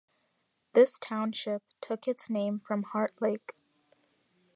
This 0.73 0.97
township 0.97 1.61
took 1.79 2.07
its 2.07 2.27
name 2.27 2.57
from 2.57 2.81
Hart 2.91 3.13
Lake. 3.21 3.53